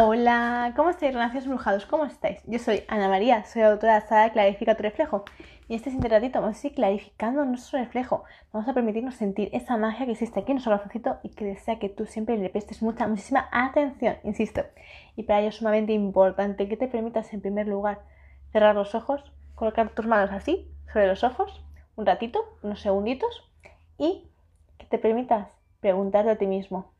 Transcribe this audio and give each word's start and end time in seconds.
Hola, 0.00 0.74
¿cómo 0.76 0.90
estáis, 0.90 1.12
renacidos 1.12 1.48
brujados? 1.48 1.84
¿Cómo 1.84 2.04
estáis? 2.04 2.40
Yo 2.46 2.60
soy 2.60 2.84
Ana 2.86 3.08
María, 3.08 3.44
soy 3.44 3.62
autora 3.62 3.94
de 3.94 4.00
la 4.00 4.06
saga 4.06 4.32
Clarifica 4.32 4.76
tu 4.76 4.84
reflejo. 4.84 5.24
Y 5.66 5.74
este 5.74 5.90
siguiente 5.90 6.08
ratito 6.08 6.40
vamos 6.40 6.62
a 6.62 6.66
ir 6.68 6.72
clarificando 6.72 7.44
nuestro 7.44 7.80
reflejo. 7.80 8.22
Vamos 8.52 8.68
a 8.68 8.74
permitirnos 8.74 9.16
sentir 9.16 9.50
esa 9.52 9.76
magia 9.76 10.06
que 10.06 10.12
existe 10.12 10.38
aquí 10.38 10.52
en 10.52 10.58
nuestro 10.58 10.70
corazoncito 10.70 11.18
y 11.24 11.30
que 11.30 11.46
desea 11.46 11.80
que 11.80 11.88
tú 11.88 12.06
siempre 12.06 12.38
le 12.38 12.48
prestes 12.48 12.80
mucha, 12.80 13.08
muchísima 13.08 13.48
atención, 13.50 14.18
insisto. 14.22 14.62
Y 15.16 15.24
para 15.24 15.40
ello 15.40 15.48
es 15.48 15.56
sumamente 15.56 15.94
importante 15.94 16.68
que 16.68 16.76
te 16.76 16.86
permitas, 16.86 17.34
en 17.34 17.40
primer 17.40 17.66
lugar, 17.66 17.98
cerrar 18.52 18.76
los 18.76 18.94
ojos, 18.94 19.32
colocar 19.56 19.88
tus 19.96 20.06
manos 20.06 20.30
así, 20.30 20.70
sobre 20.92 21.08
los 21.08 21.24
ojos, 21.24 21.66
un 21.96 22.06
ratito, 22.06 22.38
unos 22.62 22.80
segunditos, 22.80 23.50
y 23.98 24.30
que 24.78 24.86
te 24.86 24.98
permitas 24.98 25.48
preguntarte 25.80 26.30
a 26.30 26.38
ti 26.38 26.46
mismo, 26.46 26.92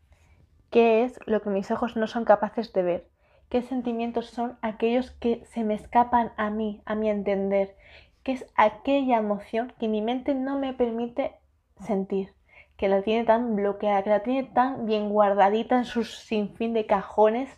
¿Qué 0.71 1.05
es 1.05 1.19
lo 1.25 1.41
que 1.41 1.49
mis 1.49 1.71
ojos 1.71 1.97
no 1.97 2.07
son 2.07 2.27
capaces 2.27 2.73
de 2.75 2.83
ver? 2.83 3.09
¿Qué 3.49 3.63
sentimientos 3.63 4.27
son 4.27 4.59
aquellos 4.61 5.13
que 5.13 5.43
se 5.47 5.65
me 5.65 5.73
escapan 5.73 6.33
a 6.37 6.51
mí, 6.51 6.83
a 6.85 6.95
mi 6.95 7.09
entender? 7.09 7.75
¿Qué 8.23 8.33
es 8.33 8.45
aquella 8.55 9.17
emoción 9.17 9.73
que 9.79 9.89
mi 9.89 10.03
mente 10.03 10.35
no 10.35 10.59
me 10.59 10.75
permite 10.75 11.33
sentir? 11.81 12.35
Que 12.77 12.89
la 12.89 13.01
tiene 13.01 13.25
tan 13.25 13.57
bloqueada, 13.57 14.03
que 14.03 14.11
la 14.11 14.23
tiene 14.23 14.45
tan 14.45 14.85
bien 14.85 15.09
guardadita 15.09 15.79
en 15.79 15.87
sus 15.87 16.19
sinfín 16.19 16.75
de 16.75 16.85
cajones, 16.85 17.49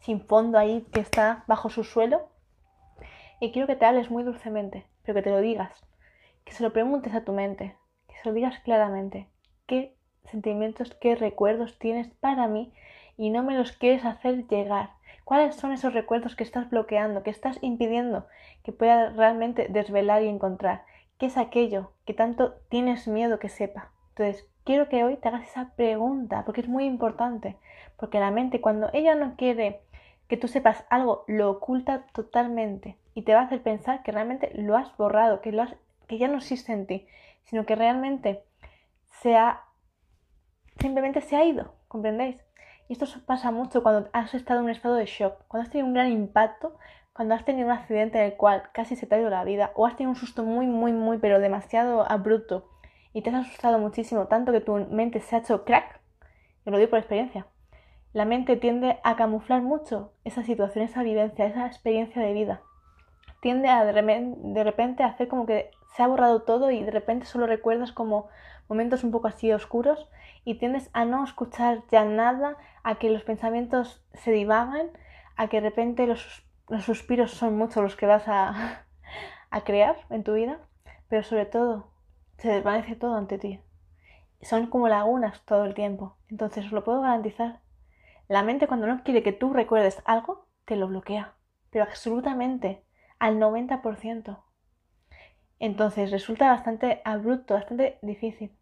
sin 0.00 0.22
fondo 0.22 0.58
ahí 0.58 0.86
que 0.92 1.00
está 1.00 1.44
bajo 1.46 1.68
su 1.68 1.84
suelo. 1.84 2.30
Y 3.38 3.52
quiero 3.52 3.66
que 3.66 3.76
te 3.76 3.84
hables 3.84 4.10
muy 4.10 4.22
dulcemente, 4.22 4.86
pero 5.02 5.14
que 5.14 5.22
te 5.22 5.30
lo 5.30 5.42
digas, 5.42 5.84
que 6.44 6.52
se 6.52 6.62
lo 6.62 6.72
preguntes 6.72 7.12
a 7.12 7.22
tu 7.22 7.34
mente, 7.34 7.76
que 8.08 8.16
se 8.16 8.26
lo 8.26 8.32
digas 8.32 8.60
claramente. 8.60 9.28
¿Qué 9.66 9.95
sentimientos, 10.30 10.94
qué 11.00 11.14
recuerdos 11.14 11.78
tienes 11.78 12.08
para 12.08 12.48
mí 12.48 12.72
y 13.16 13.30
no 13.30 13.42
me 13.42 13.56
los 13.56 13.72
quieres 13.72 14.04
hacer 14.04 14.46
llegar. 14.48 14.90
¿Cuáles 15.24 15.56
son 15.56 15.72
esos 15.72 15.92
recuerdos 15.92 16.36
que 16.36 16.44
estás 16.44 16.70
bloqueando, 16.70 17.22
que 17.22 17.30
estás 17.30 17.58
impidiendo 17.60 18.26
que 18.62 18.72
pueda 18.72 19.10
realmente 19.10 19.66
desvelar 19.68 20.22
y 20.22 20.28
encontrar? 20.28 20.84
¿Qué 21.18 21.26
es 21.26 21.36
aquello 21.36 21.92
que 22.04 22.14
tanto 22.14 22.54
tienes 22.68 23.08
miedo 23.08 23.38
que 23.38 23.48
sepa? 23.48 23.90
Entonces, 24.10 24.46
quiero 24.64 24.88
que 24.88 25.02
hoy 25.04 25.16
te 25.16 25.28
hagas 25.28 25.48
esa 25.48 25.72
pregunta, 25.76 26.44
porque 26.44 26.60
es 26.60 26.68
muy 26.68 26.84
importante, 26.84 27.56
porque 27.96 28.20
la 28.20 28.30
mente 28.30 28.60
cuando 28.60 28.90
ella 28.92 29.14
no 29.14 29.36
quiere 29.36 29.80
que 30.28 30.36
tú 30.36 30.48
sepas 30.48 30.84
algo, 30.90 31.24
lo 31.26 31.50
oculta 31.50 32.06
totalmente 32.12 32.96
y 33.14 33.22
te 33.22 33.34
va 33.34 33.40
a 33.40 33.44
hacer 33.44 33.62
pensar 33.62 34.02
que 34.02 34.12
realmente 34.12 34.50
lo 34.54 34.76
has 34.76 34.94
borrado, 34.96 35.40
que, 35.40 35.52
lo 35.52 35.64
que 36.06 36.18
ya 36.18 36.28
no 36.28 36.38
existe 36.38 36.72
en 36.72 36.86
ti, 36.86 37.06
sino 37.44 37.64
que 37.64 37.76
realmente 37.76 38.42
se 39.22 39.36
ha 39.36 39.65
simplemente 40.86 41.20
se 41.20 41.34
ha 41.34 41.44
ido, 41.44 41.74
¿comprendéis? 41.88 42.36
Y 42.88 42.92
esto 42.92 43.06
pasa 43.26 43.50
mucho 43.50 43.82
cuando 43.82 44.08
has 44.12 44.34
estado 44.34 44.60
en 44.60 44.66
un 44.66 44.70
estado 44.70 44.94
de 44.94 45.06
shock, 45.06 45.34
cuando 45.48 45.66
has 45.66 45.72
tenido 45.72 45.88
un 45.88 45.94
gran 45.94 46.12
impacto, 46.12 46.78
cuando 47.12 47.34
has 47.34 47.44
tenido 47.44 47.66
un 47.66 47.72
accidente 47.72 48.18
en 48.18 48.26
el 48.26 48.36
cual 48.36 48.70
casi 48.72 48.94
se 48.94 49.06
te 49.06 49.16
ha 49.16 49.18
ido 49.18 49.28
la 49.28 49.42
vida, 49.42 49.72
o 49.74 49.84
has 49.84 49.96
tenido 49.96 50.10
un 50.10 50.16
susto 50.16 50.44
muy, 50.44 50.68
muy, 50.68 50.92
muy, 50.92 51.18
pero 51.18 51.40
demasiado 51.40 52.08
abrupto 52.08 52.68
y 53.12 53.22
te 53.22 53.30
has 53.30 53.46
asustado 53.46 53.80
muchísimo, 53.80 54.28
tanto 54.28 54.52
que 54.52 54.60
tu 54.60 54.76
mente 54.76 55.20
se 55.20 55.34
ha 55.34 55.38
hecho 55.40 55.64
crack, 55.64 56.00
yo 56.64 56.70
lo 56.70 56.78
digo 56.78 56.90
por 56.90 57.00
experiencia. 57.00 57.46
La 58.12 58.24
mente 58.24 58.56
tiende 58.56 59.00
a 59.02 59.16
camuflar 59.16 59.62
mucho 59.62 60.12
esa 60.24 60.44
situación, 60.44 60.84
esa 60.84 61.02
vivencia, 61.02 61.46
esa 61.46 61.66
experiencia 61.66 62.22
de 62.22 62.32
vida. 62.32 62.62
Tiende 63.40 63.68
a 63.68 63.84
de 63.84 64.64
repente 64.64 65.02
hacer 65.02 65.26
como 65.28 65.46
que 65.46 65.70
se 65.94 66.02
ha 66.02 66.06
borrado 66.06 66.42
todo 66.42 66.70
y 66.70 66.82
de 66.82 66.90
repente 66.90 67.26
solo 67.26 67.46
recuerdas 67.46 67.92
como 67.92 68.28
momentos 68.68 69.04
un 69.04 69.10
poco 69.10 69.28
así 69.28 69.52
oscuros 69.52 70.08
y 70.44 70.56
tiendes 70.56 70.90
a 70.92 71.04
no 71.04 71.24
escuchar 71.24 71.82
ya 71.90 72.04
nada, 72.04 72.56
a 72.82 72.96
que 72.96 73.10
los 73.10 73.22
pensamientos 73.22 74.04
se 74.14 74.30
divagan, 74.30 74.90
a 75.36 75.48
que 75.48 75.60
de 75.60 75.68
repente 75.68 76.06
los, 76.06 76.44
suspiros 76.80 77.32
son 77.32 77.56
muchos 77.56 77.82
los 77.82 77.96
que 77.96 78.06
vas 78.06 78.28
a, 78.28 78.86
a 79.50 79.60
crear 79.62 79.96
en 80.10 80.24
tu 80.24 80.34
vida, 80.34 80.58
pero 81.08 81.22
sobre 81.22 81.46
todo 81.46 81.90
se 82.38 82.48
desvanece 82.48 82.96
todo 82.96 83.16
ante 83.16 83.38
ti. 83.38 83.60
Son 84.42 84.66
como 84.66 84.88
lagunas 84.88 85.44
todo 85.44 85.64
el 85.64 85.74
tiempo. 85.74 86.16
Entonces 86.28 86.66
os 86.66 86.72
lo 86.72 86.84
puedo 86.84 87.00
garantizar. 87.00 87.60
La 88.28 88.42
mente 88.42 88.66
cuando 88.66 88.86
no 88.86 89.02
quiere 89.02 89.22
que 89.22 89.32
tú 89.32 89.52
recuerdes 89.52 90.02
algo, 90.04 90.46
te 90.64 90.76
lo 90.76 90.88
bloquea. 90.88 91.34
Pero 91.70 91.84
absolutamente, 91.84 92.84
al 93.18 93.38
90%. 93.38 94.45
Entonces 95.58 96.10
resulta 96.10 96.48
bastante 96.48 97.00
abrupto, 97.04 97.54
bastante 97.54 97.98
difícil 98.02 98.52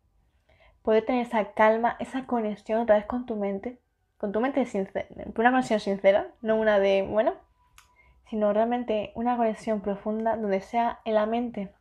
poder 0.83 1.07
tener 1.07 1.27
esa 1.27 1.53
calma, 1.53 1.97
esa 1.99 2.27
conexión 2.27 2.83
otra 2.83 2.97
vez 2.97 3.07
con 3.07 3.25
tu 3.25 3.37
mente, 3.37 3.79
con 4.19 4.33
tu 4.33 4.41
mente 4.41 4.67
sincera, 4.67 5.07
una 5.35 5.51
conexión 5.51 5.81
sincera, 5.81 6.29
no 6.43 6.57
una 6.57 6.79
de, 6.79 7.03
bueno, 7.03 7.35
sino 8.29 8.53
realmente 8.53 9.11
una 9.15 9.37
conexión 9.37 9.81
profunda 9.81 10.37
donde 10.37 10.61
sea 10.61 11.01
en 11.07 11.15
la 11.15 11.25
mente 11.25 11.73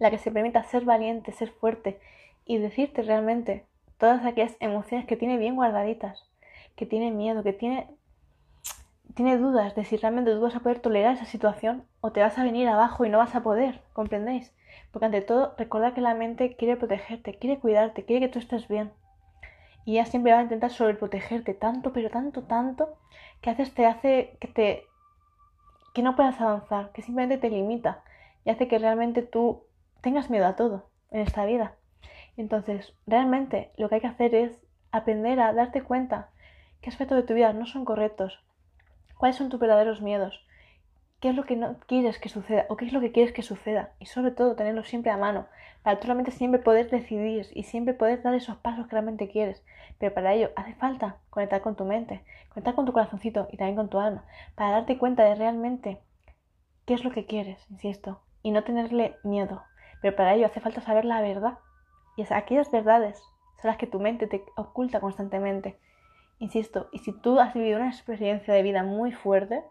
la 0.00 0.10
que 0.10 0.18
se 0.18 0.32
permita 0.32 0.64
ser 0.64 0.84
valiente, 0.84 1.30
ser 1.30 1.50
fuerte 1.50 2.00
y 2.44 2.58
decirte 2.58 3.02
realmente 3.02 3.64
todas 3.96 4.26
aquellas 4.26 4.56
emociones 4.58 5.06
que 5.06 5.16
tiene 5.16 5.36
bien 5.36 5.54
guardaditas, 5.54 6.28
que 6.74 6.86
tiene 6.86 7.12
miedo, 7.12 7.44
que 7.44 7.52
tiene 7.52 7.86
tiene 9.14 9.38
dudas 9.38 9.74
de 9.74 9.84
si 9.84 9.96
realmente 9.96 10.32
tú 10.32 10.40
vas 10.40 10.56
a 10.56 10.60
poder 10.60 10.80
tolerar 10.80 11.14
esa 11.14 11.24
situación 11.24 11.84
o 12.00 12.12
te 12.12 12.20
vas 12.20 12.38
a 12.38 12.44
venir 12.44 12.68
abajo 12.68 13.04
y 13.04 13.10
no 13.10 13.18
vas 13.18 13.34
a 13.34 13.42
poder, 13.42 13.82
¿comprendéis? 13.92 14.52
Porque 14.90 15.06
ante 15.06 15.20
todo, 15.20 15.54
recordad 15.58 15.92
que 15.92 16.00
la 16.00 16.14
mente 16.14 16.56
quiere 16.56 16.76
protegerte, 16.76 17.34
quiere 17.38 17.58
cuidarte, 17.58 18.04
quiere 18.04 18.26
que 18.26 18.32
tú 18.32 18.38
estés 18.38 18.68
bien. 18.68 18.92
Y 19.84 19.94
ella 19.94 20.06
siempre 20.06 20.32
va 20.32 20.38
a 20.38 20.42
intentar 20.42 20.70
sobreprotegerte 20.70 21.54
tanto, 21.54 21.92
pero 21.92 22.10
tanto, 22.10 22.42
tanto, 22.42 22.96
que 23.40 23.50
haces 23.50 23.74
te 23.74 23.86
hace 23.86 24.36
que 24.40 24.48
te 24.48 24.84
que 25.94 26.02
no 26.02 26.16
puedas 26.16 26.40
avanzar, 26.40 26.90
que 26.92 27.02
simplemente 27.02 27.36
te 27.36 27.50
limita 27.50 28.02
y 28.44 28.50
hace 28.50 28.66
que 28.66 28.78
realmente 28.78 29.22
tú 29.22 29.64
tengas 30.00 30.30
miedo 30.30 30.46
a 30.46 30.56
todo 30.56 30.88
en 31.10 31.20
esta 31.20 31.44
vida. 31.44 31.74
Entonces, 32.38 32.94
realmente 33.06 33.72
lo 33.76 33.88
que 33.88 33.96
hay 33.96 34.00
que 34.00 34.06
hacer 34.06 34.34
es 34.34 34.58
aprender 34.90 35.38
a 35.40 35.52
darte 35.52 35.82
cuenta 35.82 36.30
qué 36.80 36.88
aspectos 36.88 37.16
de 37.16 37.24
tu 37.24 37.34
vida 37.34 37.52
no 37.52 37.66
son 37.66 37.84
correctos, 37.84 38.42
cuáles 39.22 39.36
son 39.36 39.50
tus 39.50 39.60
verdaderos 39.60 40.02
miedos, 40.02 40.44
qué 41.20 41.28
es 41.28 41.36
lo 41.36 41.44
que 41.44 41.54
no 41.54 41.78
quieres 41.86 42.18
que 42.18 42.28
suceda 42.28 42.66
o 42.68 42.76
qué 42.76 42.86
es 42.86 42.92
lo 42.92 43.00
que 43.00 43.12
quieres 43.12 43.32
que 43.32 43.42
suceda 43.42 43.92
y 44.00 44.06
sobre 44.06 44.32
todo 44.32 44.56
tenerlo 44.56 44.82
siempre 44.82 45.12
a 45.12 45.16
mano 45.16 45.46
para 45.84 46.00
tú 46.00 46.08
siempre 46.32 46.60
poder 46.60 46.90
decidir 46.90 47.46
y 47.54 47.62
siempre 47.62 47.94
poder 47.94 48.20
dar 48.22 48.34
esos 48.34 48.56
pasos 48.56 48.86
que 48.86 48.90
realmente 48.90 49.28
quieres. 49.28 49.64
Pero 50.00 50.12
para 50.12 50.34
ello 50.34 50.50
hace 50.56 50.74
falta 50.74 51.18
conectar 51.30 51.60
con 51.60 51.76
tu 51.76 51.84
mente, 51.84 52.24
conectar 52.48 52.74
con 52.74 52.84
tu 52.84 52.92
corazoncito 52.92 53.46
y 53.52 53.58
también 53.58 53.76
con 53.76 53.90
tu 53.90 54.00
alma 54.00 54.24
para 54.56 54.72
darte 54.72 54.98
cuenta 54.98 55.22
de 55.22 55.36
realmente 55.36 56.00
qué 56.84 56.94
es 56.94 57.04
lo 57.04 57.12
que 57.12 57.24
quieres, 57.24 57.64
insisto, 57.70 58.22
y 58.42 58.50
no 58.50 58.64
tenerle 58.64 59.14
miedo. 59.22 59.62
Pero 60.00 60.16
para 60.16 60.34
ello 60.34 60.46
hace 60.46 60.58
falta 60.58 60.80
saber 60.80 61.04
la 61.04 61.20
verdad 61.20 61.60
y 62.16 62.24
aquellas 62.28 62.72
verdades 62.72 63.22
son 63.60 63.68
las 63.68 63.76
que 63.76 63.86
tu 63.86 64.00
mente 64.00 64.26
te 64.26 64.42
oculta 64.56 64.98
constantemente. 64.98 65.78
Insisto, 66.42 66.88
y 66.90 66.98
si 66.98 67.12
tú 67.12 67.38
has 67.38 67.54
vivido 67.54 67.78
una 67.78 67.86
experiencia 67.86 68.52
de 68.52 68.64
vida 68.64 68.82
muy 68.82 69.12
fuerte, 69.12 69.62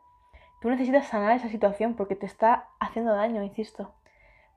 tú 0.62 0.70
necesitas 0.70 1.06
sanar 1.06 1.34
esa 1.34 1.50
situación 1.50 1.96
porque 1.96 2.16
te 2.16 2.26
está 2.26 2.70
haciendo 2.80 3.14
daño, 3.14 3.44
insisto. 3.44 3.92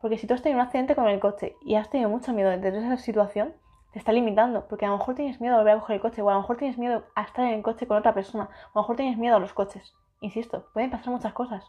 Porque 0.00 0.16
si 0.16 0.28
tú 0.28 0.34
has 0.34 0.40
tenido 0.40 0.60
un 0.60 0.64
accidente 0.64 0.94
con 0.94 1.08
el 1.08 1.18
coche 1.18 1.56
y 1.60 1.74
has 1.74 1.90
tenido 1.90 2.08
mucho 2.08 2.32
miedo 2.32 2.50
de 2.50 2.68
esa 2.68 2.96
situación, 2.98 3.52
te 3.92 3.98
está 3.98 4.12
limitando. 4.12 4.68
Porque 4.68 4.86
a 4.86 4.90
lo 4.90 4.98
mejor 4.98 5.16
tienes 5.16 5.40
miedo 5.40 5.56
a 5.56 5.58
volver 5.58 5.76
a 5.76 5.80
coger 5.80 5.96
el 5.96 6.02
coche, 6.02 6.22
o 6.22 6.30
a 6.30 6.34
lo 6.34 6.42
mejor 6.42 6.56
tienes 6.56 6.78
miedo 6.78 7.02
a 7.16 7.22
estar 7.22 7.46
en 7.46 7.54
el 7.54 7.62
coche 7.64 7.88
con 7.88 7.96
otra 7.96 8.14
persona, 8.14 8.44
o 8.44 8.46
a 8.46 8.70
lo 8.76 8.82
mejor 8.82 8.94
tienes 8.94 9.18
miedo 9.18 9.34
a 9.34 9.40
los 9.40 9.52
coches. 9.52 9.92
Insisto, 10.20 10.68
pueden 10.72 10.92
pasar 10.92 11.12
muchas 11.12 11.32
cosas. 11.32 11.68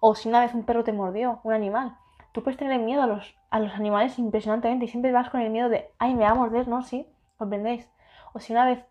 O 0.00 0.16
si 0.16 0.28
una 0.28 0.40
vez 0.40 0.52
un 0.52 0.64
perro 0.64 0.82
te 0.82 0.92
mordió, 0.92 1.38
un 1.44 1.52
animal. 1.52 1.96
Tú 2.32 2.42
puedes 2.42 2.58
tener 2.58 2.80
miedo 2.80 3.02
a 3.02 3.06
los, 3.06 3.36
a 3.50 3.60
los 3.60 3.72
animales 3.74 4.18
impresionantemente 4.18 4.86
y 4.86 4.88
siempre 4.88 5.12
vas 5.12 5.30
con 5.30 5.42
el 5.42 5.50
miedo 5.50 5.68
de, 5.68 5.92
ay, 6.00 6.16
me 6.16 6.24
va 6.24 6.30
a 6.30 6.34
morder, 6.34 6.66
¿no? 6.66 6.82
Sí, 6.82 7.06
comprendéis. 7.36 7.88
O 8.32 8.40
si 8.40 8.52
una 8.52 8.66
vez 8.66 8.84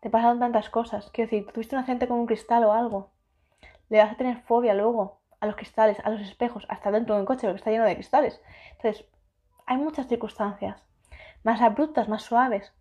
te 0.00 0.10
pasaron 0.10 0.38
tantas 0.38 0.70
cosas. 0.70 1.10
Quiero 1.12 1.30
decir, 1.30 1.52
tuviste 1.52 1.76
un 1.76 1.80
accidente 1.80 2.08
con 2.08 2.18
un 2.18 2.26
cristal 2.26 2.64
o 2.64 2.72
algo. 2.72 3.10
Le 3.88 3.98
vas 3.98 4.12
a 4.12 4.16
tener 4.16 4.38
fobia 4.42 4.74
luego 4.74 5.20
a 5.40 5.46
los 5.46 5.56
cristales, 5.56 5.98
a 6.04 6.10
los 6.10 6.20
espejos, 6.20 6.66
hasta 6.68 6.90
dentro 6.90 7.14
de 7.14 7.20
un 7.20 7.26
coche 7.26 7.46
porque 7.46 7.58
está 7.58 7.70
lleno 7.70 7.84
de 7.84 7.94
cristales. 7.94 8.40
Entonces, 8.72 9.06
hay 9.66 9.76
muchas 9.76 10.06
circunstancias. 10.06 10.82
Más 11.42 11.60
abruptas, 11.60 12.08
más 12.08 12.22
suaves. 12.22 12.72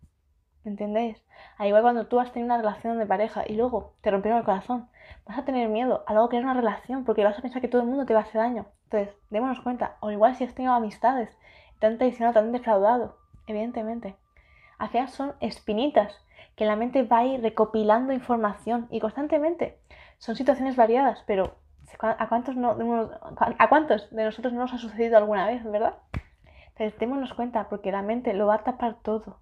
¿Me 0.64 0.72
entendéis? 0.72 1.24
Al 1.58 1.68
igual 1.68 1.84
cuando 1.84 2.08
tú 2.08 2.20
has 2.20 2.32
tenido 2.32 2.54
una 2.54 2.58
relación 2.58 2.98
de 3.00 3.06
pareja 3.06 3.44
y 3.48 3.56
luego 3.56 3.94
te 4.02 4.12
rompieron 4.12 4.40
el 4.40 4.46
corazón, 4.46 4.90
vas 5.26 5.38
a 5.38 5.46
tener 5.46 5.70
miedo 5.70 6.04
a 6.06 6.14
luego 6.14 6.30
crear 6.30 6.44
una 6.44 6.54
relación 6.54 7.06
porque 7.06 7.24
vas 7.24 7.38
a 7.38 7.42
pensar 7.42 7.62
que 7.62 7.70
todo 7.70 7.82
el 7.82 7.88
mundo 7.88 8.06
te 8.06 8.14
va 8.14 8.22
a 8.22 8.24
hacer 8.24 8.42
daño. 8.42 8.66
Entonces, 8.86 9.16
démonos 9.30 9.62
cuenta. 9.62 9.98
O 10.02 10.12
igual 10.12 10.36
si 10.36 10.44
has 10.44 10.54
tenido 10.54 10.74
amistades, 10.74 11.38
te 11.80 11.88
han 11.88 11.98
traicionado, 11.98 12.34
te 12.34 12.40
han 12.40 12.52
defraudado. 12.52 13.18
Evidentemente. 13.48 14.16
Al 14.78 14.90
final 14.90 15.10
son 15.10 15.34
espinitas 15.40 16.22
que 16.60 16.66
la 16.66 16.76
mente 16.76 17.04
va 17.04 17.20
a 17.20 17.26
ir 17.26 17.42
recopilando 17.42 18.12
información 18.12 18.90
y 18.92 19.00
constantemente. 19.00 19.80
Son 20.18 20.36
situaciones 20.36 20.76
variadas, 20.76 21.24
pero 21.26 21.56
¿a 22.02 22.28
cuántos, 22.28 22.58
no, 22.58 22.76
¿a 23.58 23.70
cuántos 23.70 24.10
de 24.14 24.26
nosotros 24.26 24.52
no 24.52 24.60
nos 24.60 24.74
ha 24.74 24.78
sucedido 24.78 25.18
alguna 25.18 25.48
vez, 25.48 25.64
verdad? 25.64 25.94
Entonces, 26.72 27.00
démonos 27.00 27.34
cuenta, 27.34 27.70
porque 27.70 27.94
la 27.94 28.02
mente 28.02 28.34
lo 28.34 28.48
va 28.48 28.56
a 28.56 28.64
tapar 28.66 28.98
todo. 29.02 29.40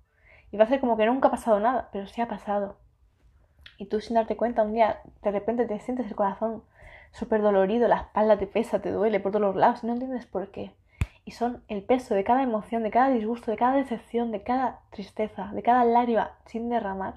Y 0.52 0.58
va 0.58 0.66
a 0.66 0.68
ser 0.68 0.80
como 0.80 0.96
que 0.96 1.08
nunca 1.08 1.30
ha 1.30 1.32
pasado 1.32 1.60
nada, 1.60 1.90
pero 1.92 2.06
sí 2.06 2.22
ha 2.22 2.28
pasado. 2.28 2.78
y 3.78 3.86
tú 3.86 4.00
sin 4.02 4.16
darte 4.16 4.38
cuenta 4.38 4.64
un 4.64 4.74
día 4.74 5.02
de 5.24 5.32
repente 5.32 5.66
te 5.66 5.80
sientes 5.80 6.08
el 6.08 6.16
corazón 6.16 6.64
súper 7.12 7.42
dolorido, 7.42 7.88
la 7.88 7.98
espalda 7.98 8.38
te 8.38 8.48
pesa, 8.48 8.80
te 8.80 8.92
duele 8.92 9.20
por 9.20 9.32
todos 9.32 9.46
los 9.46 9.56
lados 9.56 9.84
y 9.84 9.88
no 9.88 9.94
entiendes 9.94 10.26
por 10.26 10.52
qué. 10.52 10.74
Y 11.28 11.32
son 11.32 11.62
el 11.68 11.84
peso 11.84 12.16
de 12.16 12.24
cada 12.24 12.42
emoción, 12.42 12.84
de 12.84 12.90
cada 12.90 13.10
disgusto, 13.10 13.52
de 13.52 13.58
cada 13.58 13.76
decepción, 13.76 14.32
de 14.32 14.44
cada 14.44 14.80
tristeza, 14.92 15.52
de 15.52 15.62
cada 15.62 15.84
lágrima 15.84 16.32
sin 16.46 16.70
derramar, 16.70 17.16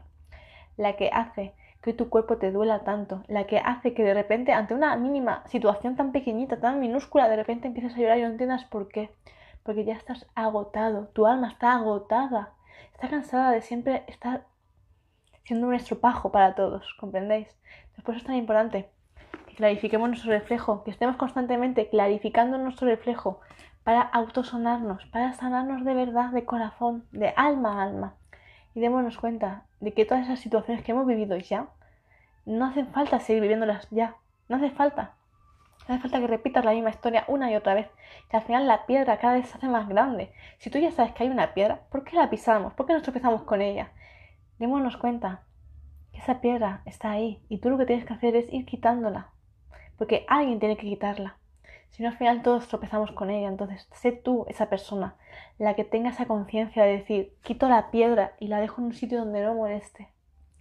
la 0.76 0.96
que 0.96 1.10
hace 1.12 1.54
que 1.80 1.92
tu 1.92 2.08
cuerpo 2.08 2.36
te 2.36 2.50
duela 2.50 2.80
tanto, 2.80 3.22
la 3.28 3.46
que 3.46 3.58
hace 3.58 3.94
que 3.94 4.02
de 4.02 4.12
repente 4.12 4.52
ante 4.52 4.74
una 4.74 4.96
mínima 4.96 5.44
situación 5.46 5.94
tan 5.94 6.10
pequeñita, 6.10 6.58
tan 6.58 6.80
minúscula, 6.80 7.28
de 7.28 7.36
repente 7.36 7.68
empieces 7.68 7.94
a 7.94 8.00
llorar 8.00 8.18
y 8.18 8.22
no 8.22 8.30
entiendas 8.30 8.64
por 8.64 8.88
qué. 8.88 9.12
Porque 9.62 9.84
ya 9.84 9.94
estás 9.94 10.26
agotado, 10.34 11.06
tu 11.12 11.28
alma 11.28 11.46
está 11.46 11.76
agotada, 11.76 12.54
está 12.92 13.08
cansada 13.08 13.52
de 13.52 13.62
siempre 13.62 14.02
estar 14.08 14.44
siendo 15.44 15.68
un 15.68 15.74
estropajo 15.74 16.32
para 16.32 16.56
todos, 16.56 16.96
¿comprendéis? 16.98 17.46
Por 18.02 18.16
eso 18.16 18.22
es 18.22 18.26
tan 18.26 18.34
importante 18.34 18.90
que 19.46 19.54
clarifiquemos 19.54 20.08
nuestro 20.08 20.32
reflejo, 20.32 20.82
que 20.82 20.90
estemos 20.90 21.14
constantemente 21.14 21.88
clarificando 21.88 22.58
nuestro 22.58 22.88
reflejo 22.88 23.40
para 23.84 24.02
autosonarnos, 24.02 25.06
para 25.06 25.32
sanarnos 25.32 25.84
de 25.84 25.94
verdad, 25.94 26.30
de 26.30 26.44
corazón, 26.44 27.04
de 27.12 27.32
alma 27.36 27.80
a 27.80 27.84
alma. 27.84 28.14
Y 28.74 28.80
démonos 28.80 29.18
cuenta 29.18 29.64
de 29.80 29.92
que 29.92 30.04
todas 30.04 30.24
esas 30.24 30.40
situaciones 30.40 30.84
que 30.84 30.92
hemos 30.92 31.06
vivido 31.06 31.36
ya, 31.36 31.68
no 32.46 32.66
hacen 32.66 32.88
falta 32.88 33.20
seguir 33.20 33.42
viviéndolas 33.42 33.88
ya, 33.90 34.16
no 34.48 34.56
hace 34.56 34.70
falta. 34.70 35.14
No 35.88 35.94
hace 35.94 36.02
falta 36.02 36.20
que 36.20 36.26
repitas 36.26 36.64
la 36.64 36.72
misma 36.72 36.90
historia 36.90 37.24
una 37.26 37.50
y 37.50 37.56
otra 37.56 37.74
vez, 37.74 37.88
que 38.28 38.36
al 38.36 38.42
final 38.42 38.68
la 38.68 38.86
piedra 38.86 39.18
cada 39.18 39.34
vez 39.34 39.48
se 39.48 39.56
hace 39.56 39.68
más 39.68 39.88
grande. 39.88 40.32
Si 40.58 40.70
tú 40.70 40.78
ya 40.78 40.92
sabes 40.92 41.12
que 41.12 41.24
hay 41.24 41.30
una 41.30 41.54
piedra, 41.54 41.80
¿por 41.90 42.04
qué 42.04 42.16
la 42.16 42.30
pisamos? 42.30 42.74
¿Por 42.74 42.86
qué 42.86 42.92
nos 42.92 43.02
tropezamos 43.02 43.42
con 43.42 43.62
ella? 43.62 43.90
Démonos 44.58 44.96
cuenta 44.96 45.42
que 46.12 46.18
esa 46.18 46.40
piedra 46.40 46.82
está 46.84 47.10
ahí 47.10 47.42
y 47.48 47.58
tú 47.58 47.70
lo 47.70 47.78
que 47.78 47.86
tienes 47.86 48.04
que 48.04 48.12
hacer 48.12 48.36
es 48.36 48.52
ir 48.52 48.66
quitándola, 48.66 49.30
porque 49.96 50.26
alguien 50.28 50.60
tiene 50.60 50.76
que 50.76 50.86
quitarla. 50.86 51.39
Si 51.90 52.02
no, 52.02 52.08
al 52.08 52.16
final 52.16 52.42
todos 52.42 52.68
tropezamos 52.68 53.12
con 53.12 53.30
ella. 53.30 53.48
Entonces, 53.48 53.88
sé 53.92 54.12
tú 54.12 54.46
esa 54.48 54.70
persona, 54.70 55.16
la 55.58 55.74
que 55.74 55.84
tenga 55.84 56.10
esa 56.10 56.26
conciencia 56.26 56.84
de 56.84 56.98
decir, 56.98 57.34
quito 57.42 57.68
la 57.68 57.90
piedra 57.90 58.34
y 58.38 58.48
la 58.48 58.60
dejo 58.60 58.80
en 58.80 58.86
un 58.86 58.94
sitio 58.94 59.18
donde 59.18 59.42
no 59.42 59.54
moleste. 59.54 60.08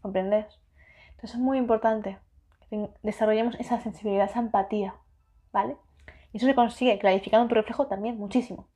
¿Comprendes? 0.01 0.59
Entonces 1.11 1.35
es 1.35 1.41
muy 1.41 1.57
importante 1.57 2.17
que 2.69 2.89
desarrollemos 3.03 3.55
esa 3.59 3.79
sensibilidad, 3.81 4.29
esa 4.29 4.39
empatía, 4.39 4.95
¿vale? 5.51 5.75
Y 6.31 6.37
eso 6.37 6.45
se 6.45 6.55
consigue 6.55 6.99
clarificando 6.99 7.47
tu 7.47 7.55
reflejo 7.55 7.87
también 7.87 8.17
muchísimo. 8.17 8.67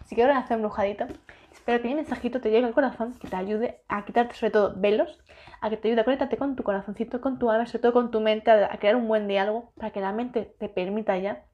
Así 0.00 0.14
que 0.14 0.22
ahora 0.22 0.38
hacer 0.38 0.56
un 0.56 0.62
brujadito. 0.62 1.06
Espero 1.52 1.82
que 1.82 1.88
mi 1.88 1.94
mensajito 1.94 2.40
te 2.40 2.50
llegue 2.50 2.66
al 2.66 2.72
corazón, 2.72 3.18
que 3.18 3.28
te 3.28 3.36
ayude 3.36 3.82
a 3.88 4.04
quitarte 4.04 4.34
sobre 4.34 4.52
todo 4.52 4.74
velos, 4.76 5.18
a 5.60 5.70
que 5.70 5.76
te 5.76 5.88
ayude 5.88 6.02
a 6.02 6.04
conectarte 6.04 6.36
con 6.36 6.56
tu 6.56 6.62
corazoncito, 6.62 7.20
con 7.20 7.38
tu 7.38 7.50
alma, 7.50 7.66
sobre 7.66 7.80
todo 7.80 7.92
con 7.92 8.10
tu 8.10 8.20
mente, 8.20 8.50
a 8.50 8.78
crear 8.78 8.96
un 8.96 9.08
buen 9.08 9.26
diálogo, 9.26 9.72
para 9.76 9.90
que 9.90 10.00
la 10.00 10.12
mente 10.12 10.54
te 10.58 10.68
permita 10.68 11.18
ya 11.18 11.44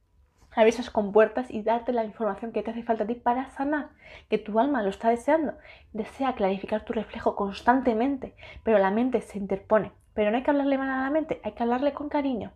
abrir 0.55 0.75
esas 0.75 0.91
compuertas 0.91 1.51
y 1.51 1.63
darte 1.63 1.93
la 1.93 2.05
información 2.05 2.53
que 2.53 2.63
te 2.63 2.71
hace 2.71 2.83
falta 2.83 3.05
a 3.05 3.07
ti 3.07 3.15
para 3.15 3.51
sanar, 3.51 3.91
que 4.29 4.39
tu 4.39 4.59
alma 4.59 4.83
lo 4.83 4.91
está 4.91 5.11
deseando, 5.11 5.55
desea 5.93 6.35
clarificar 6.35 6.85
tu 6.85 6.93
reflejo 6.93 7.37
constantemente, 7.37 8.35
pero 8.63 8.79
la 8.79 8.91
mente 8.91 9.21
se 9.21 9.39
interpone. 9.39 9.93
Pero 10.15 10.31
no 10.31 10.37
hay 10.37 10.43
que 10.45 10.51
hablarle 10.51 10.79
mal 10.79 10.91
a 10.91 11.03
la 11.03 11.11
mente, 11.11 11.41
hay 11.43 11.53
que 11.53 11.63
hablarle 11.63 11.93
con 11.93 12.09
cariño, 12.09 12.53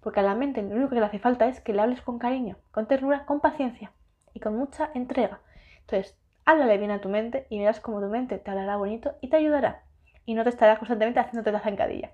porque 0.00 0.20
a 0.20 0.22
la 0.22 0.34
mente 0.34 0.62
lo 0.62 0.76
único 0.76 0.90
que 0.90 1.00
le 1.00 1.06
hace 1.06 1.18
falta 1.18 1.48
es 1.48 1.60
que 1.60 1.72
le 1.72 1.82
hables 1.82 2.02
con 2.02 2.18
cariño, 2.18 2.56
con 2.70 2.86
ternura, 2.86 3.26
con 3.26 3.40
paciencia 3.40 3.92
y 4.32 4.40
con 4.40 4.56
mucha 4.56 4.90
entrega. 4.94 5.40
Entonces, 5.80 6.16
háblale 6.44 6.78
bien 6.78 6.92
a 6.92 7.00
tu 7.00 7.08
mente 7.08 7.46
y 7.50 7.58
verás 7.58 7.80
cómo 7.80 8.00
tu 8.00 8.06
mente 8.06 8.38
te 8.38 8.50
hablará 8.50 8.76
bonito 8.76 9.16
y 9.20 9.28
te 9.28 9.36
ayudará 9.36 9.82
y 10.26 10.34
no 10.34 10.42
te 10.44 10.50
estará 10.50 10.76
constantemente 10.76 11.20
haciéndote 11.20 11.52
la 11.52 11.60
zancadilla. 11.60 12.10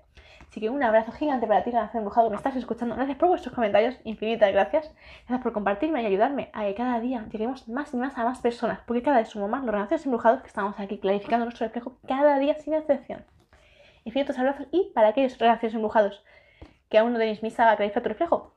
Así 0.49 0.61
que 0.61 0.69
un 0.69 0.81
abrazo 0.81 1.11
gigante 1.11 1.45
para 1.45 1.63
ti, 1.63 1.71
Nación 1.71 2.01
Embrujado, 2.01 2.27
que 2.27 2.31
me 2.31 2.37
estás 2.37 2.55
escuchando. 2.55 2.95
Gracias 2.95 3.17
por 3.17 3.29
vuestros 3.29 3.53
comentarios, 3.53 3.99
infinitas 4.05 4.51
gracias. 4.51 4.93
Gracias 5.27 5.41
por 5.43 5.51
compartirme 5.51 6.01
y 6.01 6.05
ayudarme 6.05 6.49
a 6.53 6.63
que 6.63 6.75
cada 6.75 6.99
día 6.99 7.25
lleguemos 7.29 7.67
más 7.67 7.93
y 7.93 7.97
más 7.97 8.17
a 8.17 8.23
más 8.23 8.39
personas, 8.39 8.79
porque 8.85 9.03
cada 9.03 9.17
vez 9.17 9.29
somos 9.29 9.49
más 9.49 9.63
los 9.63 9.73
Renacidos 9.73 10.05
Embrujados 10.05 10.41
que 10.41 10.47
estamos 10.47 10.79
aquí 10.79 10.99
clarificando 10.99 11.45
nuestro 11.45 11.67
reflejo 11.67 11.97
cada 12.07 12.39
día 12.39 12.55
sin 12.55 12.73
excepción. 12.73 13.25
Infinitos 14.05 14.39
abrazos 14.39 14.67
y 14.71 14.91
para 14.95 15.09
aquellos 15.09 15.37
Renacidos 15.37 15.75
Embrujados 15.75 16.23
que 16.89 16.97
aún 16.97 17.11
no 17.11 17.19
tenéis 17.19 17.43
mi 17.43 17.51
saga 17.51 17.75
Clarifica 17.75 18.01
tu 18.01 18.09
reflejo, 18.09 18.53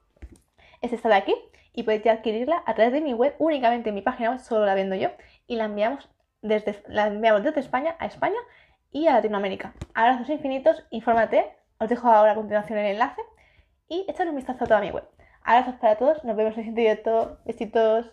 es 0.81 0.93
esta 0.93 1.09
de 1.09 1.17
aquí 1.17 1.35
y 1.75 1.83
podéis 1.83 2.07
adquirirla 2.07 2.63
a 2.67 2.75
través 2.75 2.93
de 2.93 3.01
mi 3.01 3.13
web, 3.15 3.35
únicamente 3.39 3.91
en 3.91 3.95
mi 3.95 4.03
página 4.03 4.31
web, 4.31 4.41
solo 4.41 4.65
la 4.65 4.75
vendo 4.75 4.95
yo, 4.95 5.11
y 5.47 5.57
la 5.57 5.65
enviamos 5.65 6.09
desde, 6.43 6.83
la 6.89 7.09
enviamos 7.09 7.43
desde 7.43 7.61
España 7.61 7.97
a 7.99 8.07
España 8.07 8.39
y 8.93 9.07
a 9.07 9.15
Latinoamérica. 9.15 9.75
Abrazos 9.95 10.29
infinitos, 10.29 10.85
infórmate 10.91 11.45
os 11.81 11.89
dejo 11.89 12.09
ahora 12.11 12.33
a 12.33 12.35
continuación 12.35 12.79
el 12.79 12.93
enlace 12.93 13.23
y 13.89 14.05
echad 14.07 14.29
un 14.29 14.37
vistazo 14.37 14.65
a 14.65 14.67
toda 14.67 14.81
mi 14.81 14.91
web. 14.91 15.05
Abrazos 15.43 15.77
para 15.77 15.97
todos, 15.97 16.23
nos 16.25 16.37
vemos 16.37 16.53
en 16.53 16.59
el 16.59 16.65
siguiente 16.67 16.81
directo. 16.83 17.39
Besitos. 17.47 18.07